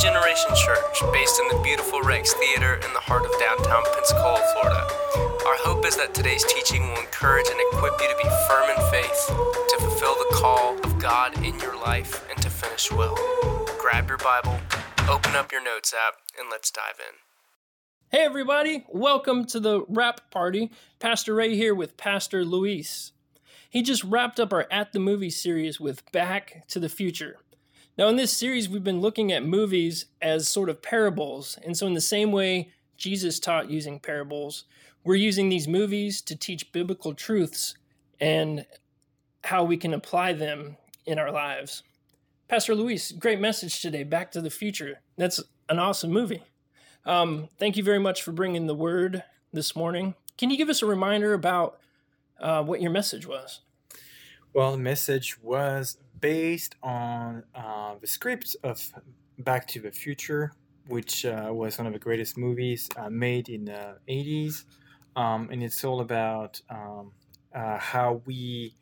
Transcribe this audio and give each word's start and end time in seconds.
Generation 0.00 0.48
Church, 0.56 1.02
based 1.12 1.38
in 1.38 1.48
the 1.48 1.62
beautiful 1.62 2.00
Rex 2.00 2.32
Theater 2.32 2.76
in 2.76 2.92
the 2.94 3.00
heart 3.00 3.26
of 3.26 3.38
downtown 3.38 3.82
Pensacola, 3.94 4.40
Florida. 4.54 4.88
Our 5.44 5.58
hope 5.60 5.84
is 5.84 5.94
that 5.98 6.14
today's 6.14 6.42
teaching 6.44 6.88
will 6.88 7.00
encourage 7.00 7.44
and 7.50 7.60
equip 7.68 8.00
you 8.00 8.08
to 8.08 8.16
be 8.16 8.30
firm 8.48 8.70
in 8.70 8.90
faith, 8.90 9.26
to 9.28 9.76
fulfill 9.78 10.14
the 10.14 10.36
call 10.36 10.78
of 10.84 10.98
God 10.98 11.36
in 11.44 11.58
your 11.60 11.78
life, 11.78 12.26
and 12.30 12.40
to 12.40 12.48
finish 12.48 12.90
well. 12.90 13.14
Grab 13.78 14.08
your 14.08 14.16
Bible, 14.16 14.58
open 15.06 15.36
up 15.36 15.52
your 15.52 15.62
notes 15.62 15.92
app, 15.92 16.14
and 16.38 16.48
let's 16.50 16.70
dive 16.70 16.98
in. 16.98 17.14
Hey, 18.08 18.24
everybody, 18.24 18.86
welcome 18.88 19.44
to 19.48 19.60
the 19.60 19.84
Wrap 19.86 20.30
Party. 20.30 20.70
Pastor 20.98 21.34
Ray 21.34 21.56
here 21.56 21.74
with 21.74 21.98
Pastor 21.98 22.42
Luis. 22.42 23.12
He 23.68 23.82
just 23.82 24.02
wrapped 24.04 24.40
up 24.40 24.54
our 24.54 24.66
At 24.70 24.94
the 24.94 24.98
Movie 24.98 25.28
series 25.28 25.78
with 25.78 26.10
Back 26.10 26.66
to 26.68 26.80
the 26.80 26.88
Future. 26.88 27.36
Now, 28.00 28.08
in 28.08 28.16
this 28.16 28.32
series, 28.32 28.66
we've 28.66 28.82
been 28.82 29.02
looking 29.02 29.30
at 29.30 29.44
movies 29.44 30.06
as 30.22 30.48
sort 30.48 30.70
of 30.70 30.80
parables. 30.80 31.58
And 31.62 31.76
so, 31.76 31.86
in 31.86 31.92
the 31.92 32.00
same 32.00 32.32
way 32.32 32.72
Jesus 32.96 33.38
taught 33.38 33.70
using 33.70 34.00
parables, 34.00 34.64
we're 35.04 35.16
using 35.16 35.50
these 35.50 35.68
movies 35.68 36.22
to 36.22 36.34
teach 36.34 36.72
biblical 36.72 37.12
truths 37.12 37.74
and 38.18 38.64
how 39.44 39.64
we 39.64 39.76
can 39.76 39.92
apply 39.92 40.32
them 40.32 40.78
in 41.04 41.18
our 41.18 41.30
lives. 41.30 41.82
Pastor 42.48 42.74
Luis, 42.74 43.12
great 43.12 43.38
message 43.38 43.82
today. 43.82 44.02
Back 44.02 44.32
to 44.32 44.40
the 44.40 44.48
Future. 44.48 45.00
That's 45.18 45.42
an 45.68 45.78
awesome 45.78 46.10
movie. 46.10 46.42
Um, 47.04 47.50
thank 47.58 47.76
you 47.76 47.84
very 47.84 48.00
much 48.00 48.22
for 48.22 48.32
bringing 48.32 48.66
the 48.66 48.74
word 48.74 49.24
this 49.52 49.76
morning. 49.76 50.14
Can 50.38 50.48
you 50.48 50.56
give 50.56 50.70
us 50.70 50.80
a 50.80 50.86
reminder 50.86 51.34
about 51.34 51.78
uh, 52.40 52.62
what 52.62 52.80
your 52.80 52.92
message 52.92 53.26
was? 53.26 53.60
Well, 54.54 54.72
the 54.72 54.78
message 54.78 55.38
was 55.42 55.98
based 56.20 56.76
on 56.82 57.42
uh, 57.54 57.94
the 58.00 58.06
script 58.06 58.56
of 58.62 58.80
Back 59.38 59.66
to 59.68 59.80
the 59.80 59.90
Future, 59.90 60.52
which 60.88 61.24
uh, 61.24 61.48
was 61.50 61.78
one 61.78 61.86
of 61.86 61.92
the 61.92 61.98
greatest 61.98 62.36
movies 62.36 62.88
uh, 62.96 63.10
made 63.10 63.48
in 63.48 63.64
the 63.64 63.98
80s. 64.08 64.64
Um, 65.16 65.48
and 65.50 65.62
it's 65.62 65.84
all 65.84 66.00
about 66.00 66.60
um, 66.70 67.12
uh, 67.54 67.78
how 67.78 68.22
we 68.26 68.74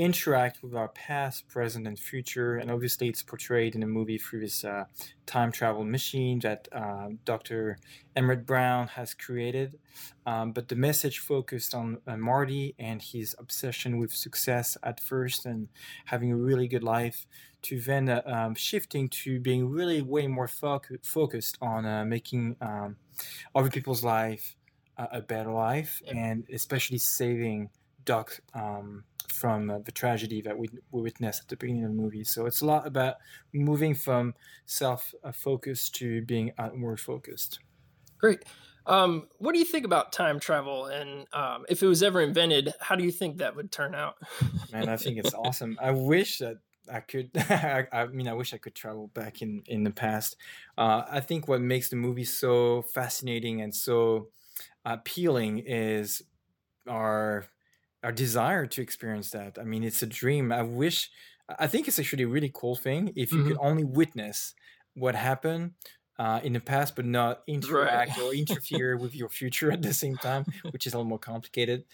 interact 0.00 0.62
with 0.62 0.74
our 0.74 0.88
past, 0.88 1.46
present, 1.48 1.86
and 1.86 1.98
future. 1.98 2.56
And 2.56 2.70
obviously, 2.70 3.08
it's 3.08 3.22
portrayed 3.22 3.74
in 3.74 3.82
the 3.82 3.86
movie 3.86 4.18
through 4.18 4.40
this 4.40 4.64
uh, 4.64 4.84
time 5.26 5.52
travel 5.52 5.84
machine 5.84 6.38
that 6.40 6.68
uh, 6.72 7.08
Dr. 7.24 7.78
Emmett 8.16 8.46
Brown 8.46 8.88
has 8.88 9.12
created. 9.12 9.78
Um, 10.24 10.52
but 10.52 10.68
the 10.68 10.76
message 10.76 11.18
focused 11.18 11.74
on 11.74 11.98
uh, 12.06 12.16
Marty 12.16 12.74
and 12.78 13.02
his 13.02 13.36
obsession 13.38 13.98
with 13.98 14.12
success 14.12 14.78
at 14.82 15.00
first 15.00 15.44
and 15.44 15.68
having 16.06 16.32
a 16.32 16.36
really 16.36 16.66
good 16.66 16.82
life, 16.82 17.26
to 17.62 17.78
then 17.78 18.08
uh, 18.08 18.22
um, 18.24 18.54
shifting 18.54 19.06
to 19.10 19.38
being 19.38 19.68
really 19.68 20.00
way 20.00 20.26
more 20.26 20.48
fo- 20.48 20.80
focused 21.02 21.58
on 21.60 21.84
uh, 21.84 22.04
making 22.06 22.56
um, 22.62 22.96
other 23.54 23.68
people's 23.68 24.02
life 24.02 24.56
a 25.12 25.20
better 25.22 25.50
life 25.50 26.02
and 26.14 26.44
especially 26.52 26.98
saving 26.98 27.70
Doc 28.04 28.40
um, 28.54 29.04
from 29.30 29.70
uh, 29.70 29.78
the 29.78 29.92
tragedy 29.92 30.40
that 30.42 30.56
we, 30.56 30.68
we 30.90 31.02
witnessed 31.02 31.42
at 31.42 31.48
the 31.48 31.56
beginning 31.56 31.84
of 31.84 31.90
the 31.90 31.96
movie. 31.96 32.24
So 32.24 32.46
it's 32.46 32.60
a 32.60 32.66
lot 32.66 32.86
about 32.86 33.16
moving 33.52 33.94
from 33.94 34.34
self 34.66 35.14
focused 35.32 35.94
to 35.96 36.22
being 36.22 36.52
outward 36.58 37.00
focused. 37.00 37.60
Great. 38.18 38.44
Um, 38.86 39.28
what 39.38 39.52
do 39.52 39.58
you 39.58 39.64
think 39.64 39.84
about 39.84 40.12
time 40.12 40.40
travel? 40.40 40.86
And 40.86 41.26
um, 41.32 41.64
if 41.68 41.82
it 41.82 41.86
was 41.86 42.02
ever 42.02 42.20
invented, 42.20 42.74
how 42.80 42.96
do 42.96 43.04
you 43.04 43.12
think 43.12 43.38
that 43.38 43.54
would 43.56 43.70
turn 43.70 43.94
out? 43.94 44.16
Man, 44.72 44.88
I 44.88 44.96
think 44.96 45.18
it's 45.18 45.34
awesome. 45.34 45.78
I 45.80 45.92
wish 45.92 46.38
that 46.38 46.56
I 46.92 47.00
could. 47.00 47.30
I, 47.36 47.86
I, 47.92 48.06
mean, 48.06 48.28
I 48.28 48.32
wish 48.32 48.52
I 48.52 48.58
could 48.58 48.74
travel 48.74 49.08
back 49.14 49.42
in 49.42 49.62
in 49.66 49.84
the 49.84 49.90
past. 49.90 50.36
Uh, 50.76 51.02
I 51.08 51.20
think 51.20 51.46
what 51.46 51.60
makes 51.60 51.88
the 51.88 51.96
movie 51.96 52.24
so 52.24 52.82
fascinating 52.82 53.60
and 53.60 53.74
so 53.74 54.28
appealing 54.84 55.58
is 55.66 56.22
our 56.88 57.46
our 58.02 58.12
desire 58.12 58.66
to 58.66 58.82
experience 58.82 59.30
that. 59.30 59.58
I 59.58 59.64
mean, 59.64 59.84
it's 59.84 60.02
a 60.02 60.06
dream. 60.06 60.52
I 60.52 60.62
wish. 60.62 61.10
I 61.58 61.66
think 61.66 61.88
it's 61.88 61.98
actually 61.98 62.22
a 62.22 62.28
really 62.28 62.50
cool 62.52 62.76
thing 62.76 63.12
if 63.16 63.32
you 63.32 63.38
mm-hmm. 63.38 63.48
could 63.48 63.58
only 63.60 63.84
witness 63.84 64.54
what 64.94 65.16
happened 65.16 65.72
uh, 66.18 66.40
in 66.44 66.52
the 66.52 66.60
past, 66.60 66.94
but 66.94 67.04
not 67.04 67.42
interact 67.46 68.16
right. 68.16 68.26
or 68.26 68.34
interfere 68.34 68.96
with 68.96 69.16
your 69.16 69.28
future 69.28 69.72
at 69.72 69.82
the 69.82 69.92
same 69.92 70.16
time, 70.16 70.44
which 70.70 70.86
is 70.86 70.94
a 70.94 70.96
little 70.96 71.08
more 71.08 71.18
complicated. 71.18 71.84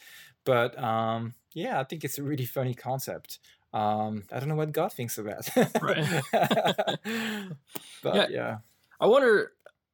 But 0.44 0.78
um, 0.82 1.34
yeah, 1.54 1.80
I 1.80 1.84
think 1.84 2.04
it's 2.04 2.18
a 2.18 2.22
really 2.22 2.44
funny 2.44 2.74
concept. 2.74 3.38
Um, 3.72 4.24
I 4.32 4.38
don't 4.38 4.48
know 4.48 4.54
what 4.54 4.72
God 4.72 4.92
thinks 4.92 5.18
of 5.18 5.26
that. 5.26 5.50
but 8.02 8.14
yeah. 8.14 8.26
yeah. 8.30 8.58
I 9.00 9.06
wonder 9.06 9.52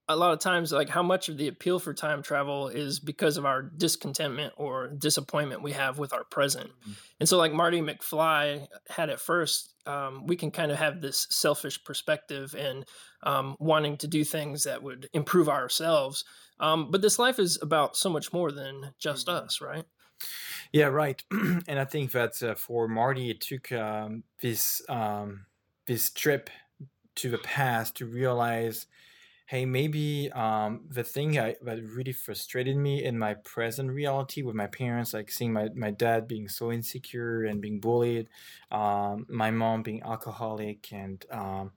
a 0.09 0.17
lot 0.17 0.33
of 0.33 0.41
times 0.41 0.73
like 0.73 0.89
how 0.89 1.03
much 1.03 1.29
of 1.29 1.37
the 1.37 1.49
appeal 1.49 1.79
for 1.79 1.95
time 1.95 2.23
travel 2.23 2.69
is 2.69 2.99
because 2.99 3.37
of 3.37 3.47
our 3.47 3.63
discontentment 3.63 4.53
or 4.57 4.89
disappointment 4.89 5.63
we 5.63 5.73
have 5.73 5.99
with 5.99 6.13
our 6.13 6.25
present 6.25 6.71
mm-hmm. 6.71 6.93
and 7.21 7.29
so 7.29 7.39
like 7.39 7.53
marty 7.53 7.81
mcfly 7.81 8.67
had 8.89 9.11
at 9.11 9.21
first 9.21 9.75
um, 9.85 10.27
we 10.27 10.37
can 10.37 10.53
kind 10.53 10.71
of 10.71 10.79
have 10.79 11.01
this 11.01 11.27
selfish 11.31 11.83
perspective 11.83 12.55
and 12.57 12.85
um, 13.25 13.57
wanting 13.59 13.97
to 13.97 14.07
do 14.07 14.23
things 14.23 14.63
that 14.65 14.83
would 14.83 15.09
improve 15.13 15.49
ourselves 15.49 16.25
um, 16.61 16.91
but 16.91 17.03
this 17.03 17.19
life 17.19 17.39
is 17.39 17.59
about 17.63 17.97
so 17.97 18.09
much 18.09 18.33
more 18.33 18.53
than 18.53 18.93
just 18.99 19.27
mm-hmm. 19.27 19.45
us 19.45 19.61
right 19.61 19.85
yeah 20.73 20.87
right 20.87 21.23
and 21.31 21.79
i 21.79 21.85
think 21.85 22.11
that 22.13 22.43
uh, 22.43 22.55
for 22.55 22.89
marty 22.89 23.31
it 23.31 23.41
took 23.41 23.71
um, 23.73 24.25
this 24.41 24.83
um, 24.89 25.47
this 25.87 26.11
trip 26.11 26.51
to 27.15 27.31
the 27.31 27.39
past 27.39 27.97
to 27.97 28.07
realize 28.07 28.87
hey, 29.53 29.67
maybe 29.67 30.33
um, 30.33 30.81
the 30.89 31.05
thing 31.05 31.39
I, 31.39 31.57
that 31.61 31.79
really 31.85 32.13
frustrated 32.13 32.75
me 32.75 33.05
in 33.05 33.19
my 33.19 33.35
present 33.35 33.91
reality 33.91 34.41
with 34.41 34.55
my 34.55 34.67
parents, 34.67 35.13
like 35.13 35.31
seeing 35.31 35.53
my, 35.53 35.69
my 35.75 35.91
dad 35.91 36.27
being 36.27 36.49
so 36.49 36.73
insecure 36.73 37.45
and 37.45 37.61
being 37.61 37.79
bullied, 37.79 38.31
um, 38.71 39.27
my 39.29 39.51
mom 39.51 39.83
being 39.83 40.03
alcoholic, 40.05 40.91
and 40.91 41.27
um, 41.31 41.73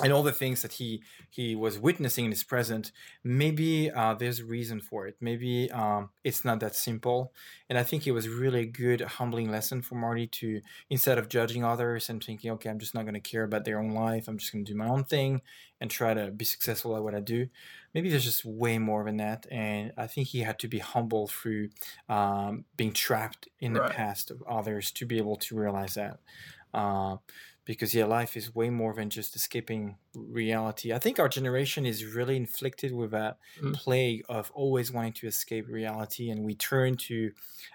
and 0.00 0.12
all 0.12 0.22
the 0.22 0.32
things 0.32 0.62
that 0.62 0.72
he 0.72 1.02
he 1.28 1.54
was 1.54 1.78
witnessing 1.78 2.24
in 2.24 2.30
his 2.30 2.44
present 2.44 2.92
maybe 3.22 3.90
uh, 3.90 4.14
there's 4.14 4.40
a 4.40 4.44
reason 4.44 4.80
for 4.80 5.06
it. 5.06 5.16
Maybe 5.20 5.70
um, 5.70 6.10
it's 6.24 6.44
not 6.44 6.60
that 6.60 6.74
simple. 6.74 7.32
And 7.68 7.78
i 7.78 7.82
think 7.82 8.06
it 8.06 8.12
was 8.12 8.28
really 8.28 8.60
a 8.60 8.66
good 8.66 9.00
humbling 9.00 9.50
lesson 9.50 9.82
for 9.82 9.94
marty 9.94 10.26
to 10.26 10.60
instead 10.90 11.18
of 11.18 11.28
judging 11.28 11.64
others 11.64 12.08
and 12.10 12.22
thinking 12.22 12.50
okay 12.52 12.68
i'm 12.68 12.78
just 12.78 12.94
not 12.94 13.04
going 13.04 13.14
to 13.14 13.20
care 13.20 13.44
about 13.44 13.64
their 13.64 13.78
own 13.78 13.90
life. 13.90 14.28
I'm 14.28 14.38
just 14.38 14.52
going 14.52 14.64
to 14.64 14.72
do 14.72 14.78
my 14.78 14.88
own 14.88 15.04
thing 15.04 15.42
and 15.80 15.90
try 15.90 16.14
to 16.14 16.30
be 16.30 16.44
successful 16.44 16.96
at 16.96 17.02
what 17.02 17.14
i 17.14 17.20
do 17.20 17.48
maybe 17.94 18.08
there's 18.08 18.24
just 18.24 18.44
way 18.44 18.78
more 18.78 19.04
than 19.04 19.18
that. 19.18 19.46
And 19.50 19.92
i 19.96 20.06
think 20.06 20.28
he 20.28 20.40
had 20.40 20.58
to 20.60 20.68
be 20.68 20.78
humble 20.78 21.28
through 21.28 21.68
um, 22.08 22.64
being 22.76 22.92
trapped 22.92 23.48
in 23.60 23.72
the 23.74 23.88
past 23.88 24.30
of 24.30 24.42
others 24.48 24.90
to 24.92 25.06
be 25.06 25.18
able 25.18 25.36
to 25.36 25.56
realize 25.56 25.94
that. 25.94 26.20
Uh, 26.74 27.16
because 27.64 27.94
yeah 27.94 28.04
life 28.04 28.36
is 28.36 28.54
way 28.54 28.70
more 28.70 28.92
than 28.94 29.08
just 29.08 29.36
escaping 29.36 29.96
reality 30.14 30.92
i 30.92 30.98
think 30.98 31.18
our 31.18 31.28
generation 31.28 31.86
is 31.86 32.04
really 32.04 32.36
inflicted 32.36 32.92
with 32.92 33.10
that 33.12 33.38
mm. 33.60 33.72
plague 33.74 34.22
of 34.28 34.50
always 34.54 34.90
wanting 34.90 35.12
to 35.12 35.26
escape 35.26 35.68
reality 35.68 36.30
and 36.30 36.42
we 36.44 36.54
turn 36.54 36.96
to 36.96 37.30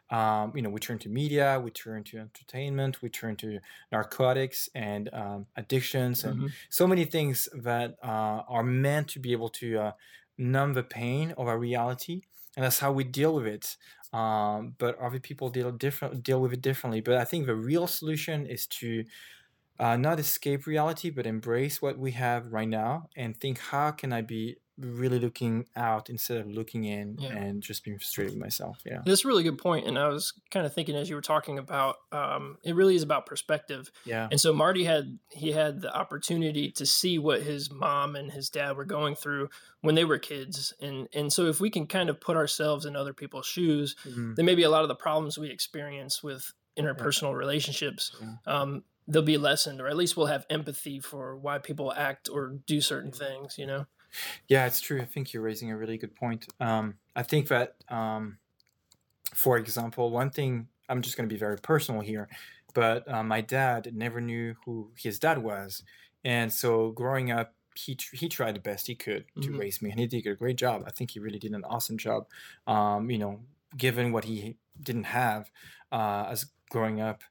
um, 0.09 0.51
you 0.55 0.61
know 0.61 0.69
we 0.69 0.79
turn 0.79 0.99
to 0.99 1.09
media 1.09 1.59
we 1.63 1.71
turn 1.71 2.03
to 2.03 2.17
entertainment 2.17 3.01
we 3.01 3.09
turn 3.09 3.35
to 3.35 3.59
narcotics 3.91 4.69
and 4.75 5.09
um, 5.13 5.45
addictions 5.55 6.23
and 6.23 6.37
mm-hmm. 6.37 6.47
so 6.69 6.85
many 6.85 7.05
things 7.05 7.47
that 7.53 7.95
uh, 8.03 8.41
are 8.47 8.63
meant 8.63 9.07
to 9.07 9.19
be 9.19 9.31
able 9.31 9.49
to 9.49 9.77
uh, 9.77 9.91
numb 10.37 10.73
the 10.73 10.83
pain 10.83 11.33
of 11.37 11.47
our 11.47 11.57
reality 11.57 12.21
and 12.55 12.65
that's 12.65 12.79
how 12.79 12.91
we 12.91 13.03
deal 13.03 13.33
with 13.33 13.47
it 13.47 13.77
um, 14.13 14.73
but 14.77 14.97
other 14.99 15.19
people 15.19 15.49
deal 15.49 15.71
different 15.71 16.23
deal 16.23 16.41
with 16.41 16.53
it 16.53 16.61
differently 16.61 17.01
but 17.01 17.15
i 17.15 17.23
think 17.23 17.45
the 17.45 17.55
real 17.55 17.87
solution 17.87 18.45
is 18.45 18.67
to 18.67 19.03
uh, 19.79 19.97
not 19.97 20.19
escape 20.19 20.65
reality, 20.65 21.09
but 21.09 21.25
embrace 21.25 21.81
what 21.81 21.97
we 21.97 22.11
have 22.11 22.51
right 22.51 22.67
now 22.67 23.09
and 23.15 23.35
think, 23.39 23.59
how 23.59 23.91
can 23.91 24.13
I 24.13 24.21
be 24.21 24.57
really 24.79 25.19
looking 25.19 25.65
out 25.75 26.09
instead 26.09 26.37
of 26.37 26.47
looking 26.47 26.83
in 26.83 27.17
yeah. 27.19 27.29
and 27.29 27.63
just 27.63 27.83
being 27.83 27.97
frustrated 27.97 28.33
with 28.33 28.41
myself. 28.41 28.79
Yeah. 28.85 29.01
That's 29.05 29.25
a 29.25 29.27
really 29.27 29.43
good 29.43 29.57
point. 29.57 29.87
And 29.87 29.97
I 29.97 30.07
was 30.07 30.33
kind 30.51 30.65
of 30.65 30.73
thinking 30.73 30.95
as 30.95 31.09
you 31.09 31.15
were 31.15 31.21
talking 31.21 31.57
about, 31.57 31.95
um, 32.11 32.57
it 32.63 32.75
really 32.75 32.95
is 32.95 33.01
about 33.01 33.25
perspective. 33.25 33.91
Yeah. 34.05 34.27
And 34.29 34.39
so 34.39 34.53
Marty 34.53 34.83
had, 34.83 35.17
he 35.31 35.51
had 35.51 35.81
the 35.81 35.95
opportunity 35.95 36.69
to 36.71 36.85
see 36.85 37.17
what 37.17 37.41
his 37.41 37.71
mom 37.71 38.15
and 38.15 38.31
his 38.31 38.49
dad 38.49 38.77
were 38.77 38.85
going 38.85 39.15
through 39.15 39.49
when 39.81 39.95
they 39.95 40.05
were 40.05 40.19
kids. 40.19 40.73
And, 40.79 41.07
and 41.11 41.33
so 41.33 41.47
if 41.47 41.59
we 41.59 41.71
can 41.71 41.87
kind 41.87 42.09
of 42.09 42.21
put 42.21 42.37
ourselves 42.37 42.85
in 42.85 42.95
other 42.95 43.13
people's 43.13 43.47
shoes, 43.47 43.95
mm-hmm. 44.07 44.35
then 44.35 44.45
maybe 44.45 44.63
a 44.63 44.69
lot 44.69 44.83
of 44.83 44.89
the 44.89 44.95
problems 44.95 45.39
we 45.39 45.49
experience 45.49 46.21
with 46.21 46.53
interpersonal 46.77 47.35
relationships, 47.35 48.15
yeah. 48.21 48.35
Um, 48.45 48.83
they'll 49.07 49.21
be 49.21 49.37
lessened 49.37 49.81
or 49.81 49.87
at 49.87 49.97
least 49.97 50.17
we'll 50.17 50.27
have 50.27 50.45
empathy 50.49 50.99
for 50.99 51.35
why 51.37 51.57
people 51.57 51.93
act 51.93 52.29
or 52.29 52.49
do 52.65 52.81
certain 52.81 53.11
things 53.11 53.57
you 53.57 53.65
know 53.65 53.85
yeah 54.47 54.65
it's 54.65 54.79
true 54.79 55.01
i 55.01 55.05
think 55.05 55.33
you're 55.33 55.43
raising 55.43 55.71
a 55.71 55.77
really 55.77 55.97
good 55.97 56.15
point 56.15 56.47
um, 56.59 56.97
i 57.15 57.23
think 57.23 57.47
that 57.47 57.75
um, 57.89 58.37
for 59.33 59.57
example 59.57 60.09
one 60.11 60.29
thing 60.29 60.67
i'm 60.89 61.01
just 61.01 61.17
going 61.17 61.27
to 61.27 61.33
be 61.33 61.39
very 61.39 61.57
personal 61.57 62.01
here 62.01 62.29
but 62.73 63.07
uh, 63.11 63.23
my 63.23 63.41
dad 63.41 63.93
never 63.95 64.21
knew 64.21 64.55
who 64.65 64.91
his 64.97 65.19
dad 65.19 65.39
was 65.39 65.83
and 66.23 66.51
so 66.53 66.91
growing 66.91 67.31
up 67.31 67.55
he 67.75 67.95
tr- 67.95 68.15
he 68.15 68.27
tried 68.29 68.55
the 68.55 68.59
best 68.59 68.87
he 68.87 68.95
could 68.95 69.25
to 69.41 69.51
Mhm. 69.51 69.59
raise 69.59 69.83
me, 69.83 69.91
and 69.91 69.99
he 69.99 70.07
did 70.07 70.25
a 70.25 70.33
great 70.33 70.55
job. 70.57 70.83
I 70.87 70.89
think 70.89 71.11
he 71.11 71.19
really 71.19 71.37
did 71.37 71.51
an 71.53 71.63
awesome 71.63 71.95
job. 71.99 72.27
Um, 72.65 73.11
you 73.11 73.19
know, 73.19 73.45
given 73.77 74.11
what 74.11 74.23
he 74.25 74.57
didn't 74.81 75.03
have 75.03 75.51
uh, 75.91 76.25
as 76.27 76.51
growing 76.71 77.01
up. 77.01 77.21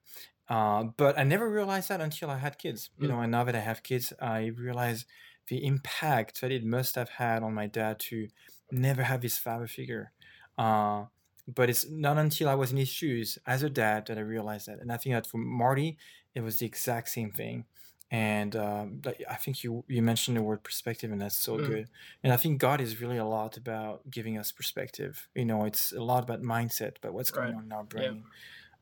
Uh, 0.49 0.85
but 0.85 1.19
I 1.19 1.25
never 1.25 1.49
realized 1.51 1.89
that 1.89 2.01
until 2.01 2.31
I 2.31 2.39
had 2.39 2.59
kids. 2.59 2.91
You 2.99 3.09
Mm. 3.09 3.11
know, 3.11 3.21
and 3.21 3.33
now 3.33 3.45
that 3.45 3.57
I 3.57 3.61
have 3.61 3.83
kids, 3.83 4.13
I 4.21 4.47
realize 4.47 5.05
the 5.49 5.65
impact 5.65 6.41
that 6.41 6.53
it 6.53 6.65
must 6.65 6.95
have 6.95 7.09
had 7.11 7.43
on 7.43 7.55
my 7.55 7.67
dad 7.67 7.99
to 8.01 8.29
never 8.71 9.03
have 9.03 9.23
his 9.23 9.39
father 9.39 9.67
figure. 9.67 10.13
Uh, 10.59 11.07
but 11.49 11.71
it's 11.71 11.89
not 11.89 12.19
until 12.19 12.49
I 12.49 12.55
was 12.55 12.73
in 12.73 12.77
his 12.79 12.89
shoes 12.89 13.39
as 13.47 13.63
a 13.63 13.71
dad 13.71 14.07
that 14.07 14.19
I 14.19 14.23
realized 14.23 14.67
that. 14.67 14.81
And 14.81 14.91
I 14.93 14.97
think 14.97 15.15
that 15.15 15.27
for 15.27 15.39
Marty, 15.39 15.99
it 16.35 16.41
was 16.41 16.59
the 16.59 16.67
exact 16.67 17.09
same 17.09 17.31
thing. 17.31 17.67
And 18.11 18.55
um, 18.55 19.03
I 19.29 19.35
think 19.35 19.65
you 19.65 19.85
you 19.89 20.01
mentioned 20.01 20.37
the 20.37 20.43
word 20.43 20.63
perspective, 20.63 21.11
and 21.11 21.21
that's 21.21 21.37
so 21.37 21.59
Mm. 21.59 21.67
good. 21.67 21.91
And 22.23 22.33
I 22.33 22.37
think 22.37 22.61
God 22.61 22.81
is 22.81 23.01
really 23.01 23.17
a 23.17 23.25
lot 23.25 23.57
about 23.57 24.09
giving 24.09 24.39
us 24.39 24.53
perspective. 24.53 25.29
You 25.35 25.45
know, 25.45 25.65
it's 25.65 25.91
a 25.93 26.01
lot 26.03 26.23
about 26.23 26.41
mindset, 26.43 26.97
but 27.03 27.13
what's 27.15 27.33
going 27.33 27.53
Right. 27.53 27.55
on 27.55 27.65
in 27.65 27.73
our 27.73 27.83
Yeah. 27.97 28.13
brain. 28.13 28.25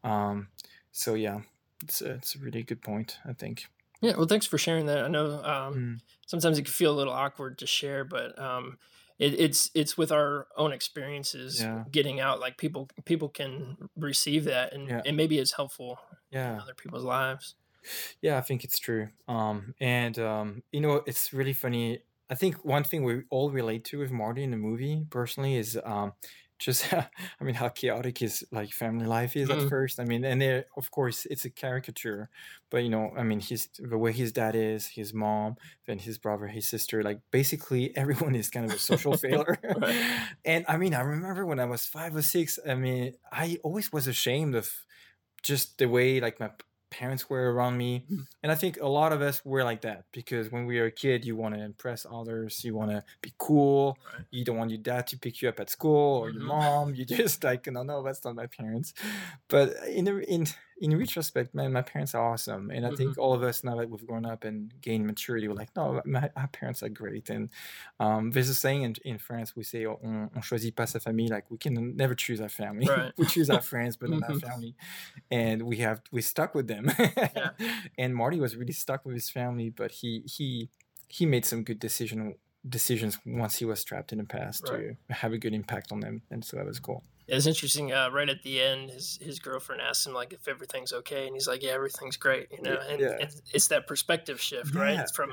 Um, 0.04 0.50
so 0.92 1.14
yeah, 1.14 1.40
it's 1.82 2.00
a, 2.02 2.12
it's 2.12 2.34
a 2.36 2.38
really 2.38 2.62
good 2.62 2.82
point. 2.82 3.18
I 3.24 3.32
think. 3.32 3.66
Yeah, 4.00 4.16
well, 4.16 4.26
thanks 4.26 4.46
for 4.46 4.58
sharing 4.58 4.86
that. 4.86 5.04
I 5.04 5.08
know 5.08 5.42
um, 5.44 5.74
Mm. 5.74 6.00
sometimes 6.26 6.58
it 6.58 6.64
can 6.64 6.72
feel 6.72 6.92
a 6.92 6.96
little 6.98 7.12
awkward 7.12 7.58
to 7.58 7.66
share, 7.66 8.04
but 8.04 8.38
um, 8.38 8.78
it, 9.18 9.34
it's 9.40 9.70
it's 9.74 9.96
with 9.96 10.12
our 10.12 10.46
own 10.56 10.72
experiences 10.72 11.60
Yeah. 11.60 11.84
getting 11.90 12.20
out. 12.20 12.40
Like 12.40 12.58
people 12.58 12.88
people 13.04 13.28
can 13.28 13.76
receive 13.96 14.44
that, 14.44 14.72
and, 14.74 14.88
Yeah. 14.88 15.02
and 15.06 15.16
maybe 15.16 15.38
it's 15.38 15.52
helpful 15.52 15.98
in 16.30 16.38
other 16.60 16.74
people's 16.74 17.04
lives. 17.04 17.54
Yeah, 18.22 18.38
I 18.38 18.40
think 18.40 18.64
it's 18.64 18.78
true. 18.78 19.08
Um, 19.28 19.74
and 19.80 20.18
um, 20.18 20.62
you 20.72 20.80
know, 20.80 21.02
it's 21.06 21.32
really 21.32 21.52
funny. 21.52 22.00
I 22.30 22.34
think 22.34 22.64
one 22.64 22.84
thing 22.84 23.04
we 23.04 23.22
all 23.30 23.50
relate 23.50 23.84
to 23.86 23.98
with 23.98 24.10
Marty 24.10 24.42
in 24.42 24.50
the 24.50 24.56
movie, 24.56 25.06
personally, 25.10 25.56
is 25.56 25.78
um, 25.84 26.12
just 26.58 26.92
I 26.94 27.08
mean 27.44 27.54
how 27.54 27.68
chaotic 27.68 28.18
his 28.18 28.44
like 28.52 28.72
family 28.72 29.06
life 29.06 29.36
is 29.36 29.50
Mhm. 29.50 29.50
at 29.50 29.62
first. 29.62 30.00
I 30.00 30.04
mean, 30.04 30.24
and 30.24 30.40
there, 30.40 30.66
of 30.76 30.90
course, 30.90 31.26
it's 31.26 31.44
a 31.44 31.50
caricature, 31.50 32.30
but 32.70 32.78
you 32.84 32.90
know, 32.90 33.12
I 33.16 33.22
mean, 33.24 33.40
his 33.40 33.68
the 33.78 33.98
way 33.98 34.12
his 34.12 34.32
dad 34.32 34.54
is, 34.56 34.86
his 34.88 35.12
mom, 35.14 35.56
then 35.86 35.98
his 35.98 36.18
brother, 36.18 36.46
his 36.48 36.66
sister, 36.68 37.02
like 37.02 37.20
basically 37.30 37.96
everyone 37.96 38.34
is 38.34 38.50
kind 38.50 38.66
of 38.66 38.72
a 38.72 38.78
social 38.78 39.14
failure. 39.16 39.58
Right. 39.74 40.04
And 40.44 40.64
I 40.68 40.76
mean, 40.76 40.94
I 40.94 41.00
remember 41.00 41.46
when 41.46 41.60
I 41.60 41.64
was 41.66 41.86
five 41.86 42.14
or 42.16 42.22
six. 42.22 42.58
I 42.68 42.74
mean, 42.74 43.14
I 43.32 43.58
always 43.62 43.92
was 43.92 44.06
ashamed 44.06 44.54
of 44.54 44.70
just 45.42 45.78
the 45.78 45.88
way 45.88 46.20
like 46.20 46.40
my 46.40 46.50
parents 47.00 47.22
were 47.30 47.44
around 47.52 47.74
me 47.84 47.92
Mhm. 48.10 48.24
and 48.42 48.52
i 48.54 48.56
think 48.62 48.74
a 48.80 48.86
lot 49.00 49.10
of 49.16 49.20
us 49.28 49.36
were 49.44 49.64
like 49.70 49.80
that 49.88 50.00
because 50.18 50.44
when 50.52 50.64
we 50.68 50.74
were 50.80 50.86
a 50.94 50.96
kid 51.04 51.24
you 51.28 51.34
want 51.42 51.52
to 51.54 51.60
impress 51.72 52.00
others 52.18 52.62
you 52.64 52.72
want 52.80 52.90
to 52.96 53.00
be 53.26 53.32
cool 53.46 53.82
Right. 54.12 54.24
you 54.36 54.42
don't 54.46 54.58
want 54.60 54.70
your 54.74 54.82
dad 54.92 55.02
to 55.10 55.14
pick 55.24 55.34
you 55.42 55.48
up 55.52 55.58
at 55.60 55.70
school 55.70 56.10
or 56.22 56.26
your 56.30 56.42
Mhm. 56.42 56.54
mom 56.56 56.84
you 56.94 57.04
just 57.18 57.42
like 57.48 57.62
no 57.76 57.82
no 57.82 57.96
that's 58.06 58.22
not 58.24 58.34
my 58.42 58.46
parents 58.58 58.88
but 59.48 59.66
in 59.98 60.06
in 60.34 60.42
in 60.80 60.96
retrospect 60.98 61.54
man 61.54 61.72
my 61.72 61.82
parents 61.82 62.14
are 62.14 62.32
awesome 62.32 62.70
and 62.70 62.84
i 62.86 62.90
Mm-hmm. 62.90 62.96
think 62.96 63.16
all 63.18 63.32
of 63.32 63.42
us 63.42 63.62
now 63.64 63.76
that 63.76 63.88
we've 63.88 64.06
grown 64.06 64.26
up 64.26 64.44
and 64.44 64.72
gained 64.80 65.06
maturity 65.06 65.46
we're 65.48 65.54
like 65.54 65.74
no 65.76 66.00
my, 66.04 66.28
our 66.36 66.48
parents 66.48 66.82
are 66.82 66.88
great 66.88 67.30
and 67.30 67.48
um, 68.00 68.30
there's 68.32 68.48
a 68.48 68.54
saying 68.54 68.82
in, 68.82 68.94
in 69.04 69.18
france 69.18 69.54
we 69.56 69.62
say 69.62 69.86
on, 69.86 70.30
on 70.34 70.42
choisit 70.42 70.74
pas 70.76 70.90
sa 70.90 70.98
famille 70.98 71.28
like 71.30 71.50
we 71.50 71.58
can 71.58 71.96
never 71.96 72.14
choose 72.14 72.40
our 72.40 72.48
family 72.48 72.86
Right. 72.88 73.12
we 73.16 73.26
choose 73.26 73.50
our 73.50 73.60
friends 73.62 73.96
but 73.96 74.10
not 74.10 74.22
our 74.24 74.34
family 74.48 74.74
and 75.30 75.62
we 75.62 75.76
have 75.78 76.02
we 76.12 76.20
stuck 76.22 76.54
with 76.54 76.66
them 76.68 76.90
and 77.98 78.14
marty 78.14 78.40
was 78.40 78.56
really 78.56 78.72
stuck 78.72 79.04
with 79.04 79.14
his 79.14 79.30
family 79.30 79.70
but 79.70 79.90
he 79.92 80.22
he 80.26 80.68
he 81.08 81.26
made 81.26 81.44
some 81.44 81.62
good 81.62 81.78
decision 81.78 82.34
decisions 82.68 83.18
once 83.26 83.56
he 83.58 83.64
was 83.64 83.84
trapped 83.84 84.12
in 84.12 84.18
the 84.18 84.24
past 84.24 84.68
Right. 84.68 84.96
to 85.08 85.14
have 85.14 85.32
a 85.32 85.38
good 85.38 85.54
impact 85.54 85.92
on 85.92 86.00
them 86.00 86.22
and 86.30 86.44
so 86.44 86.56
that 86.56 86.66
was 86.66 86.80
cool 86.80 87.02
It's 87.26 87.46
interesting. 87.46 87.90
Uh, 87.92 88.10
right 88.10 88.28
at 88.28 88.42
the 88.42 88.60
end, 88.60 88.90
his 88.90 89.18
his 89.28 89.38
girlfriend 89.38 89.80
asks 89.82 90.06
him 90.06 90.12
like 90.12 90.32
if 90.34 90.46
everything's 90.46 90.92
okay, 91.00 91.26
and 91.26 91.34
he's 91.36 91.48
like, 91.48 91.62
"Yeah, 91.66 91.72
everything's 91.80 92.18
great." 92.18 92.46
You 92.52 92.60
know, 92.66 92.76
and 92.90 93.00
yeah. 93.00 93.16
It's, 93.24 93.36
it's 93.56 93.68
that 93.68 93.86
perspective 93.86 94.38
shift, 94.48 94.74
right? 94.74 94.92
Yeah. 94.94 95.02
It's 95.04 95.16
from 95.16 95.30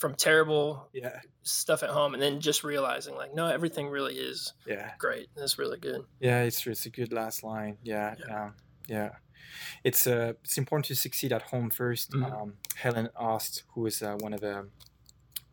from 0.00 0.14
terrible 0.14 0.66
yeah 0.92 1.18
stuff 1.42 1.82
at 1.82 1.90
home, 1.98 2.12
and 2.14 2.22
then 2.22 2.40
just 2.40 2.62
realizing 2.62 3.14
like, 3.22 3.32
no, 3.40 3.46
everything 3.58 3.86
really 3.96 4.16
is 4.30 4.38
yeah 4.66 4.88
great. 4.98 5.26
That's 5.34 5.56
really 5.58 5.78
good. 5.88 6.00
Yeah, 6.20 6.44
it's. 6.48 6.66
It's 6.66 6.84
a 6.86 6.90
good 7.00 7.10
last 7.20 7.42
line. 7.42 7.74
Yeah, 7.82 8.14
Yeah. 8.18 8.26
yeah, 8.28 8.50
yeah. 8.96 9.10
It's 9.82 10.06
uh, 10.06 10.32
it's 10.44 10.58
important 10.58 10.86
to 10.88 10.94
succeed 10.94 11.32
at 11.32 11.42
home 11.52 11.70
1st 11.70 12.06
Mhm. 12.12 12.24
Um, 12.32 12.48
Helen 12.84 13.08
Ost, 13.16 13.64
who 13.72 13.86
is 13.86 14.02
uh, 14.02 14.16
one 14.26 14.34
of 14.36 14.40
the 14.40 14.56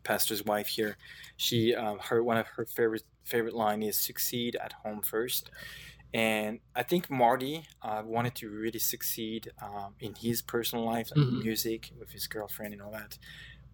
pastor's 0.08 0.44
wife 0.44 0.68
here, 0.78 0.96
she 1.36 1.74
um, 1.74 1.98
her 2.08 2.22
one 2.24 2.38
of 2.38 2.46
her 2.56 2.66
favorite 2.66 3.04
favorite 3.24 3.54
line 3.54 3.82
is 3.82 3.98
"succeed 4.10 4.56
at 4.56 4.72
home 4.84 5.02
first. 5.02 5.50
And 6.14 6.60
I 6.74 6.82
think 6.84 7.10
Marty 7.10 7.66
uh, 7.82 8.02
wanted 8.04 8.34
to 8.36 8.50
really 8.50 8.78
succeed 8.78 9.50
um, 9.62 9.96
in 10.00 10.14
his 10.14 10.42
personal 10.42 10.84
life, 10.86 11.10
like 11.10 11.20
Mhm. 11.20 11.42
music, 11.44 11.92
with 11.98 12.10
his 12.12 12.26
girlfriend 12.26 12.72
and 12.72 12.82
all 12.82 12.92
that. 12.92 13.18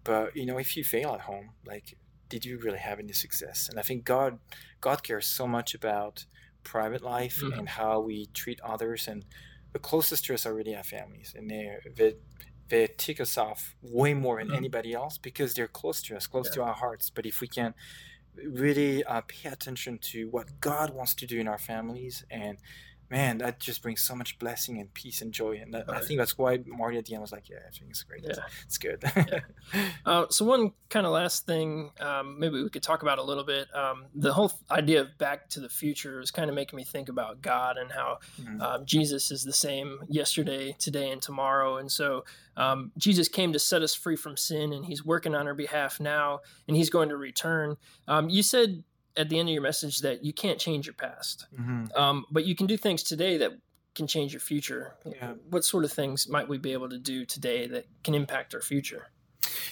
But 0.03 0.35
you 0.35 0.45
know, 0.45 0.57
if 0.59 0.77
you 0.77 0.83
fail 0.83 1.13
at 1.15 1.21
home, 1.21 1.55
like, 1.65 1.97
did 2.29 2.45
you 2.45 2.59
really 2.59 2.79
have 2.79 2.99
any 2.99 3.13
success? 3.13 3.69
And 3.69 3.79
I 3.79 3.83
think 3.83 4.05
God, 4.05 4.39
God 4.81 5.03
cares 5.03 5.27
so 5.27 5.47
much 5.47 5.73
about 5.75 6.25
private 6.63 7.01
life 7.03 7.43
Mhm. 7.43 7.55
and 7.55 7.69
how 7.69 7.99
we 8.01 8.27
treat 8.27 8.59
others. 8.61 9.07
And 9.07 9.25
the 9.73 9.79
closest 9.79 10.25
to 10.25 10.33
us 10.33 10.45
are 10.45 10.53
really 10.55 10.75
our 10.75 10.83
families, 10.83 11.33
and 11.35 11.49
they 11.49 11.77
they 11.95 12.15
they 12.69 12.87
tick 12.97 13.19
us 13.19 13.37
off 13.37 13.75
way 13.81 14.13
more 14.13 14.39
than 14.39 14.49
Mhm. 14.49 14.57
anybody 14.57 14.93
else 14.93 15.17
because 15.17 15.53
they're 15.53 15.67
close 15.67 16.01
to 16.03 16.15
us, 16.15 16.25
close 16.27 16.47
Yeah. 16.47 16.53
to 16.55 16.63
our 16.63 16.73
hearts. 16.73 17.09
But 17.09 17.25
if 17.25 17.39
we 17.41 17.47
can 17.47 17.73
really 18.35 19.03
uh, 19.03 19.21
pay 19.21 19.49
attention 19.49 19.97
to 19.99 20.29
what 20.29 20.59
God 20.59 20.93
wants 20.93 21.13
to 21.15 21.25
do 21.27 21.39
in 21.39 21.47
our 21.47 21.57
families 21.59 22.25
and 22.29 22.57
man 23.09 23.37
that 23.37 23.59
just 23.59 23.81
brings 23.83 24.01
so 24.01 24.15
much 24.15 24.37
blessing 24.39 24.79
and 24.79 24.93
peace 24.93 25.21
and 25.21 25.31
joy 25.31 25.59
and 25.61 25.73
that, 25.73 25.89
I 25.89 25.99
think 25.99 26.19
that's 26.19 26.37
why 26.37 26.59
Marty 26.65 26.97
at 26.97 27.05
the 27.05 27.13
end 27.13 27.21
was 27.21 27.31
like 27.31 27.49
yeah 27.49 27.57
I 27.67 27.71
think 27.71 27.89
it's 27.91 28.03
great 28.03 28.23
it's, 28.23 28.37
Yeah. 28.37 28.45
it's 28.65 28.77
good 28.77 29.03
Uh, 30.05 30.25
so 30.29 30.45
one 30.45 30.71
kind 30.89 31.05
of 31.05 31.11
last 31.11 31.45
thing, 31.47 31.89
um, 31.99 32.39
maybe 32.39 32.61
we 32.61 32.69
could 32.69 32.83
talk 32.83 33.01
about 33.01 33.17
a 33.17 33.23
little 33.23 33.43
bit. 33.43 33.67
Um, 33.75 34.05
the 34.13 34.31
whole 34.31 34.51
idea 34.69 35.01
of 35.01 35.17
Back 35.17 35.49
to 35.49 35.59
the 35.59 35.67
Future 35.67 36.21
is 36.21 36.29
kind 36.31 36.47
of 36.49 36.55
making 36.55 36.77
me 36.77 36.83
think 36.83 37.09
about 37.09 37.41
God 37.41 37.77
and 37.77 37.91
how 37.91 38.19
Mhm. 38.39 38.61
um, 38.61 38.85
Jesus 38.85 39.31
is 39.31 39.43
the 39.43 39.51
same 39.53 39.99
yesterday, 40.07 40.73
today, 40.77 41.09
and 41.11 41.21
tomorrow. 41.21 41.77
And 41.77 41.91
so 41.91 42.23
um, 42.55 42.91
Jesus 42.97 43.27
came 43.27 43.51
to 43.53 43.59
set 43.59 43.81
us 43.81 43.93
free 43.95 44.15
from 44.15 44.37
sin, 44.37 44.71
and 44.71 44.85
He's 44.85 45.03
working 45.03 45.33
on 45.35 45.47
our 45.47 45.55
behalf 45.55 45.99
now, 45.99 46.41
and 46.67 46.77
He's 46.77 46.89
going 46.91 47.09
to 47.09 47.17
return. 47.17 47.75
Um, 48.07 48.29
you 48.29 48.43
said 48.43 48.83
at 49.17 49.29
the 49.29 49.39
end 49.39 49.49
of 49.49 49.53
your 49.53 49.61
message 49.61 49.99
that 49.99 50.23
you 50.23 50.33
can't 50.33 50.59
change 50.59 50.85
your 50.87 50.93
past, 50.95 51.45
Mhm. 51.57 51.95
um, 51.97 52.25
but 52.31 52.45
you 52.45 52.55
can 52.55 52.67
do 52.67 52.77
things 52.77 53.03
today 53.03 53.37
that 53.37 53.53
can 53.93 54.07
change 54.07 54.33
your 54.33 54.41
future. 54.41 54.95
Yeah. 55.05 55.33
What 55.49 55.63
sort 55.63 55.85
of 55.85 55.91
things 55.91 56.27
might 56.27 56.47
we 56.49 56.57
be 56.57 56.73
able 56.73 56.89
to 56.89 56.97
do 56.97 57.25
today 57.25 57.65
that 57.67 57.85
can 58.03 58.13
impact 58.13 58.53
our 58.53 58.61
future? 58.61 59.07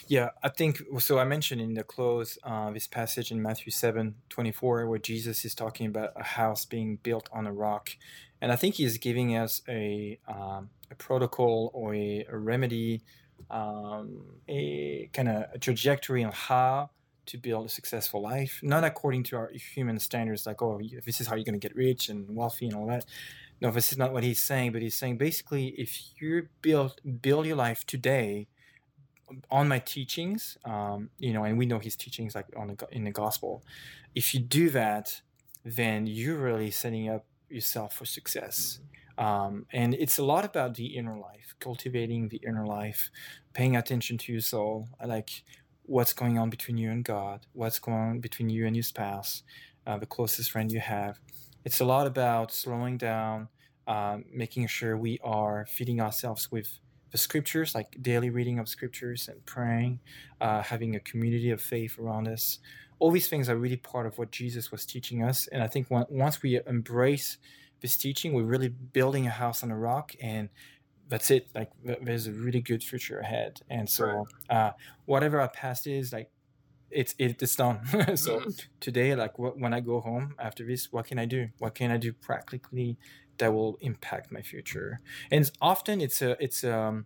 Yeah, 0.08 0.30
I 0.42 0.50
think 0.50 0.82
so. 1.00 1.18
I 1.20 1.24
mentioned 1.26 1.60
in 1.62 1.74
the 1.74 1.84
close 1.84 2.38
uh, 2.44 2.72
this 2.72 2.88
passage 2.88 3.32
in 3.32 3.42
Matthew 3.42 3.72
7 3.72 4.16
24, 4.30 4.88
where 4.88 5.00
Jesus 5.00 5.44
is 5.46 5.56
talking 5.56 5.88
about 5.88 6.12
a 6.16 6.24
house 6.24 6.64
being 6.66 6.98
built 6.98 7.28
on 7.32 7.48
a 7.48 7.52
rock. 7.54 7.90
And 8.40 8.52
I 8.52 8.56
think 8.56 8.76
he's 8.76 8.98
giving 8.98 9.36
us 9.36 9.62
a, 9.68 10.20
um, 10.28 10.70
a 10.92 10.96
protocol 10.96 11.72
or 11.74 11.96
a, 11.96 12.26
a 12.30 12.38
remedy, 12.38 13.02
um, 13.50 14.26
a 14.48 15.10
kind 15.14 15.30
of 15.30 15.46
a 15.54 15.58
trajectory 15.60 16.24
on 16.24 16.32
how 16.32 16.90
to 17.26 17.38
build 17.38 17.66
a 17.66 17.70
successful 17.70 18.22
life, 18.22 18.60
not 18.64 18.84
according 18.84 19.24
to 19.24 19.36
our 19.36 19.52
human 19.52 20.00
standards, 20.00 20.46
like, 20.46 20.62
oh, 20.62 20.82
this 21.06 21.22
is 21.22 21.28
how 21.28 21.36
you're 21.36 21.46
going 21.46 21.60
to 21.60 21.68
get 21.68 21.76
rich 21.76 22.10
and 22.10 22.36
wealthy 22.36 22.66
and 22.66 22.76
all 22.76 22.88
that. 22.88 23.06
No, 23.62 23.72
this 23.72 23.92
is 23.92 23.98
not 23.98 24.12
what 24.12 24.24
he's 24.24 24.42
saying, 24.42 24.74
but 24.74 24.82
he's 24.82 24.98
saying 24.98 25.18
basically 25.18 25.68
if 25.78 25.98
you 26.20 26.50
build 26.62 27.00
build 27.22 27.46
your 27.46 27.56
life 27.56 27.86
today 27.86 28.48
on 29.50 29.68
my 29.68 29.80
teachings, 29.80 30.58
um, 30.66 31.10
you 31.18 31.34
know, 31.34 31.44
and 31.44 31.58
we 31.58 31.66
know 31.66 31.80
his 31.80 31.96
teachings 31.96 32.36
like 32.36 32.48
on 32.58 32.68
the 32.68 32.88
in 32.92 33.04
the 33.06 33.12
gospel. 33.12 33.64
If 34.16 34.34
you 34.34 34.42
do 34.42 34.70
that, 34.72 35.22
then 35.64 36.08
you're 36.08 36.38
really 36.38 36.72
setting 36.72 37.10
up 37.10 37.26
yourself 37.50 37.96
for 37.96 38.06
success. 38.06 38.80
Um, 39.18 39.66
and 39.72 39.94
it's 39.94 40.18
a 40.18 40.24
lot 40.24 40.44
about 40.44 40.76
the 40.76 40.88
inner 40.88 41.18
life, 41.18 41.56
cultivating 41.60 42.30
the 42.30 42.42
inner 42.46 42.66
life, 42.66 43.12
paying 43.54 43.76
attention 43.76 44.18
to 44.20 44.32
your 44.32 44.42
soul, 44.42 44.90
like 45.06 45.44
what's 45.86 46.14
going 46.14 46.38
on 46.38 46.50
between 46.50 46.78
you 46.78 46.90
and 46.90 47.04
God, 47.04 47.46
what's 47.54 47.80
going 47.80 47.98
on 47.98 48.20
between 48.20 48.50
you 48.50 48.66
and 48.66 48.76
your 48.76 48.84
spouse, 48.84 49.44
uh, 49.86 49.98
the 49.98 50.06
closest 50.06 50.52
friend 50.52 50.72
you 50.72 50.80
have. 50.80 51.20
It's 51.66 51.80
a 51.80 51.86
lot 51.86 52.08
about 52.08 52.52
slowing 52.52 52.98
down, 52.98 53.50
um, 53.88 54.26
making 54.32 54.68
sure 54.68 54.98
we 54.98 55.20
are 55.24 55.66
feeding 55.70 56.00
ourselves 56.00 56.52
with 56.52 56.80
the 57.12 57.18
scriptures, 57.18 57.76
like 57.76 57.96
daily 58.02 58.30
reading 58.30 58.60
of 58.60 58.68
scriptures 58.68 59.28
and 59.28 59.46
praying, 59.46 60.00
uh, 60.42 60.64
having 60.64 60.96
a 60.96 61.00
community 61.00 61.52
of 61.52 61.62
faith 61.62 62.00
around 62.00 62.28
us. 62.28 62.60
All 63.00 63.12
these 63.12 63.28
things 63.28 63.50
are 63.50 63.58
really 63.58 63.78
part 63.78 64.06
of 64.06 64.18
what 64.18 64.32
Jesus 64.32 64.72
was 64.72 64.86
teaching 64.86 65.24
us. 65.24 65.48
And 65.48 65.62
I 65.62 65.68
think 65.68 65.88
once 65.90 66.42
we 66.42 66.60
embrace 66.66 67.38
this 67.82 67.98
teaching, 67.98 68.34
we're 68.34 68.44
really 68.44 68.70
building 68.70 69.28
a 69.28 69.30
house 69.30 69.62
on 69.62 69.70
a 69.70 69.78
rock, 69.78 70.14
and 70.22 70.50
that's 71.14 71.30
it. 71.30 71.44
Like 71.54 71.70
there's 72.08 72.26
a 72.28 72.32
really 72.46 72.62
good 72.62 72.84
future 72.84 73.20
ahead. 73.20 73.62
And 73.70 73.86
so, 73.98 74.06
uh, 74.50 74.72
whatever 75.06 75.40
our 75.40 75.50
past 75.62 75.86
is, 75.86 76.12
like 76.18 76.30
it's 76.90 77.14
it's 77.20 77.56
done. 77.56 77.78
so 78.26 78.32
Mhm. 78.40 78.68
today, 78.80 79.10
like 79.24 79.34
wh- 79.42 79.56
when 79.64 79.74
I 79.78 79.82
go 79.92 80.02
home 80.10 80.34
after 80.48 80.64
this, 80.66 80.92
what 80.94 81.06
can 81.10 81.20
I 81.20 81.26
do? 81.36 81.42
What 81.60 81.74
can 81.80 81.92
I 81.92 81.98
do 81.98 82.12
practically 82.14 82.98
that 83.38 83.54
will 83.54 83.78
impact 83.82 84.32
my 84.32 84.42
future? 84.42 84.90
And 85.32 85.44
often 85.62 86.02
it's 86.02 86.22
a 86.22 86.32
it's 86.46 86.64
a 86.64 87.04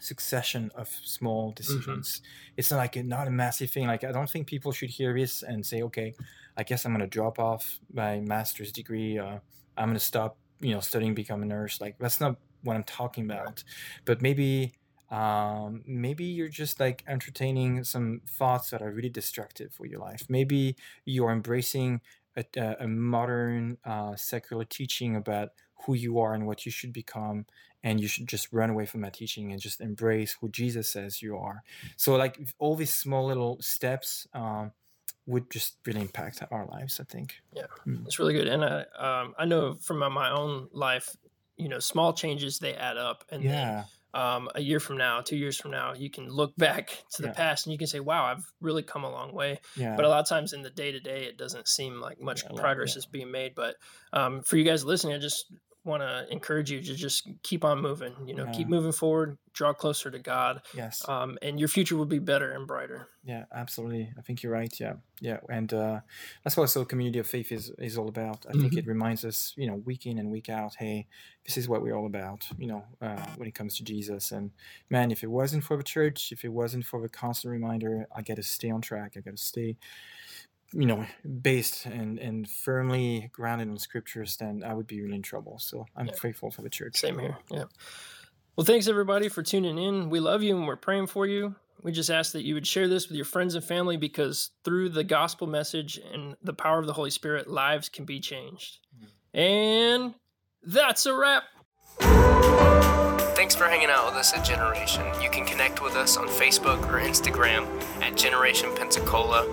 succession 0.00 0.70
of 0.74 0.88
small 0.88 1.52
decisions. 1.52 2.20
It's 2.56 2.70
not 2.70 2.78
like 2.78 2.96
a, 2.96 3.02
not 3.02 3.26
a 3.28 3.30
massive 3.30 3.70
thing. 3.70 3.86
Like 3.86 4.04
I 4.04 4.12
don't 4.12 4.30
think 4.30 4.46
people 4.46 4.72
should 4.72 4.90
hear 4.90 5.14
this 5.14 5.42
and 5.42 5.64
say, 5.64 5.82
okay, 5.82 6.14
I 6.56 6.62
guess 6.64 6.84
I'm 6.84 6.92
gonna 6.92 7.06
drop 7.18 7.38
off 7.38 7.78
my 7.92 8.20
master's 8.20 8.72
degree. 8.72 9.18
Uh, 9.18 9.38
I'm 9.78 9.88
gonna 9.90 9.98
stop, 10.12 10.36
you 10.60 10.72
know, 10.74 10.80
studying, 10.80 11.14
become 11.14 11.42
a 11.42 11.46
nurse. 11.46 11.80
Like 11.80 11.96
that's 11.98 12.20
not 12.20 12.36
what 12.66 12.76
I'm 12.76 12.84
talking 12.84 13.24
about. 13.24 13.64
But 14.04 14.20
maybe 14.22 14.74
um 15.08 15.84
maybe 15.86 16.24
you're 16.24 16.48
just 16.48 16.80
like 16.80 17.04
entertaining 17.06 17.84
some 17.84 18.22
thoughts 18.28 18.70
that 18.70 18.82
are 18.82 18.90
really 18.90 19.08
destructive 19.08 19.72
for 19.72 19.86
your 19.86 20.00
life. 20.00 20.24
Maybe 20.28 20.76
you're 21.04 21.30
embracing 21.30 22.00
a, 22.36 22.44
a, 22.56 22.76
a 22.80 22.88
modern 22.88 23.78
uh, 23.84 24.16
secular 24.16 24.64
teaching 24.64 25.16
about 25.16 25.50
who 25.84 25.94
you 25.94 26.18
are 26.18 26.34
and 26.34 26.46
what 26.46 26.66
you 26.66 26.72
should 26.72 26.92
become 26.92 27.46
and 27.84 28.00
you 28.00 28.08
should 28.08 28.26
just 28.26 28.52
run 28.52 28.68
away 28.68 28.84
from 28.84 29.02
that 29.02 29.14
teaching 29.14 29.52
and 29.52 29.60
just 29.60 29.80
embrace 29.80 30.36
who 30.40 30.48
jesus 30.48 30.92
says 30.92 31.22
you 31.22 31.36
are. 31.36 31.62
So 31.96 32.16
like 32.16 32.38
all 32.58 32.74
these 32.74 32.94
small 32.94 33.26
little 33.26 33.58
steps 33.60 34.26
um, 34.34 34.72
would 35.26 35.50
just 35.50 35.76
really 35.84 36.00
impact 36.00 36.42
our 36.50 36.66
lives 36.66 37.00
i 37.00 37.04
think. 37.04 37.36
Yeah. 37.52 37.66
It's 38.06 38.18
really 38.18 38.34
good, 38.34 38.48
and 38.48 38.64
I 38.64 38.84
um, 38.98 39.34
I 39.38 39.44
know 39.44 39.74
from 39.74 39.98
my, 39.98 40.08
my 40.08 40.30
own 40.30 40.68
life, 40.72 41.16
you 41.56 41.68
know, 41.68 41.78
small 41.78 42.12
changes 42.12 42.58
they 42.58 42.74
add 42.74 42.96
up, 42.96 43.24
and 43.30 43.48
then 43.48 43.76
um, 44.14 44.48
a 44.54 44.60
year 44.60 44.80
from 44.80 44.96
now, 44.96 45.20
two 45.20 45.36
years 45.36 45.58
from 45.58 45.70
now, 45.70 45.92
you 45.94 46.10
can 46.10 46.28
look 46.28 46.56
back 46.58 47.04
to 47.12 47.22
the 47.22 47.28
Yeah. 47.28 47.32
past 47.32 47.66
and 47.66 47.72
you 47.72 47.78
can 47.78 47.86
say, 47.86 48.00
"Wow, 48.00 48.24
I've 48.24 48.44
really 48.60 48.82
come 48.82 49.04
a 49.04 49.10
long 49.10 49.32
way." 49.34 49.60
yeah 49.74 49.96
But 49.96 50.04
a 50.04 50.08
lot 50.08 50.20
of 50.20 50.28
times 50.28 50.52
in 50.52 50.62
the 50.62 50.70
day 50.70 50.92
to 50.92 51.00
day, 51.00 51.24
it 51.24 51.36
doesn't 51.38 51.68
seem 51.68 52.00
like 52.00 52.20
much 52.20 52.42
Yeah, 52.42 52.52
progress 52.54 52.96
yeah. 52.96 52.96
is 52.96 53.06
being 53.06 53.30
made. 53.30 53.54
But 53.54 53.76
um, 54.12 54.42
for 54.42 54.56
you 54.56 54.64
guys 54.64 54.84
listening, 54.84 55.14
I 55.14 55.18
just 55.18 55.52
want 55.86 56.02
to 56.02 56.26
encourage 56.30 56.70
you 56.70 56.82
to 56.82 56.94
just 56.94 57.28
keep 57.42 57.64
on 57.64 57.80
moving. 57.80 58.14
You 58.26 58.34
know, 58.34 58.46
keep 58.48 58.68
moving 58.68 58.92
forward, 58.92 59.38
draw 59.52 59.72
closer 59.72 60.10
to 60.10 60.18
God, 60.18 60.62
yes 60.72 61.08
um, 61.08 61.38
and 61.42 61.58
your 61.58 61.68
future 61.68 61.96
will 61.96 62.06
be 62.06 62.18
better 62.18 62.50
and 62.52 62.66
brighter. 62.66 63.08
Yeah, 63.24 63.46
absolutely. 63.52 64.12
I 64.16 64.22
think 64.22 64.42
you're 64.44 64.52
right. 64.52 64.72
Yeah, 64.78 64.94
yeah, 65.20 65.40
and 65.50 65.72
uh, 65.74 66.00
that's 66.44 66.56
what 66.56 66.62
also 66.64 66.84
community 66.84 67.18
of 67.18 67.26
faith 67.26 67.50
is 67.50 67.70
is 67.78 67.98
all 67.98 68.08
about. 68.08 68.46
I 68.48 68.52
think 68.52 68.74
Mhm. 68.74 68.78
it 68.78 68.86
reminds 68.86 69.24
us, 69.24 69.52
you 69.56 69.66
know, 69.66 69.74
week 69.74 70.06
in 70.06 70.18
and 70.18 70.30
week 70.30 70.48
out, 70.48 70.76
hey, 70.78 71.08
this 71.44 71.56
is 71.56 71.68
what 71.68 71.82
we're 71.82 71.96
all 71.96 72.06
about. 72.06 72.46
You 72.56 72.68
know, 72.68 72.84
uh, 73.00 73.26
when 73.36 73.48
it 73.48 73.54
comes 73.54 73.76
to 73.78 73.84
Jesus. 73.84 74.30
And 74.30 74.52
man, 74.90 75.10
if 75.10 75.24
it 75.24 75.30
wasn't 75.30 75.64
for 75.64 75.76
the 75.76 75.82
church, 75.82 76.30
if 76.30 76.44
it 76.44 76.50
wasn't 76.50 76.84
for 76.86 77.00
the 77.02 77.08
constant 77.08 77.50
reminder, 77.50 78.06
I 78.14 78.22
got 78.22 78.36
to 78.36 78.44
stay 78.44 78.70
on 78.70 78.80
track. 78.80 79.14
I 79.16 79.20
got 79.20 79.36
to 79.36 79.42
stay, 79.42 79.76
you 80.72 80.86
know, 80.86 81.06
based 81.42 81.86
and 81.86 82.18
and 82.18 82.48
firmly 82.48 83.30
grounded 83.32 83.68
in 83.68 83.78
scriptures. 83.78 84.36
Then 84.36 84.62
I 84.64 84.74
would 84.74 84.86
be 84.86 85.00
really 85.00 85.16
in 85.16 85.22
trouble. 85.22 85.58
So 85.58 85.86
I'm 85.96 86.06
Yeah. 86.06 86.14
grateful 86.18 86.50
for 86.50 86.62
the 86.62 86.70
church. 86.70 86.96
Same 86.96 87.18
here. 87.18 87.38
Yeah. 87.50 87.64
Well, 88.56 88.64
thanks 88.64 88.88
everybody 88.88 89.28
for 89.28 89.42
tuning 89.42 89.78
in. 89.78 90.08
We 90.10 90.18
love 90.20 90.42
you 90.42 90.56
and 90.56 90.66
we're 90.66 90.76
praying 90.76 91.08
for 91.08 91.26
you. 91.26 91.56
We 91.82 91.92
just 91.92 92.10
ask 92.10 92.32
that 92.32 92.42
you 92.42 92.54
would 92.54 92.66
share 92.66 92.88
this 92.88 93.06
with 93.08 93.16
your 93.16 93.26
friends 93.26 93.54
and 93.54 93.62
family 93.62 93.96
because 93.96 94.50
through 94.64 94.88
the 94.88 95.04
gospel 95.04 95.46
message 95.46 96.00
and 96.12 96.36
the 96.42 96.54
power 96.54 96.78
of 96.78 96.86
the 96.86 96.94
Holy 96.94 97.10
Spirit, 97.10 97.48
lives 97.48 97.88
can 97.88 98.04
be 98.06 98.18
changed. 98.18 98.78
Mm-hmm. 98.96 99.38
And 99.38 100.14
that's 100.62 101.04
a 101.06 101.14
wrap. 101.14 101.44
Thanks 103.36 103.54
for 103.54 103.64
hanging 103.64 103.90
out 103.90 104.06
with 104.06 104.14
us 104.14 104.32
at 104.32 104.44
Generation. 104.44 105.04
You 105.22 105.30
can 105.30 105.44
connect 105.44 105.82
with 105.82 105.94
us 105.94 106.16
on 106.16 106.26
Facebook 106.26 106.80
or 106.90 106.98
Instagram 106.98 107.66
at 108.02 108.16
Generation 108.16 108.74
Pensacola 108.74 109.46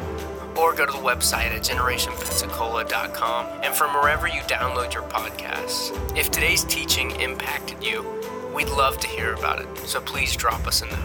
or 0.57 0.73
go 0.73 0.85
to 0.85 0.91
the 0.91 0.97
website 0.97 1.51
at 1.51 1.61
generationpensacola.com 1.61 3.61
and 3.63 3.73
from 3.73 3.93
wherever 3.93 4.27
you 4.27 4.41
download 4.41 4.93
your 4.93 5.03
podcasts. 5.03 5.91
If 6.17 6.31
today's 6.31 6.63
teaching 6.63 7.11
impacted 7.19 7.83
you, 7.83 8.05
we'd 8.53 8.69
love 8.69 8.97
to 8.99 9.07
hear 9.07 9.33
about 9.33 9.61
it, 9.61 9.77
so 9.79 10.01
please 10.01 10.35
drop 10.35 10.67
us 10.67 10.81
a 10.81 10.85
note. 10.85 10.97